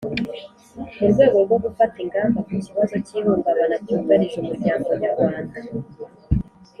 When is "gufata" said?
1.63-1.95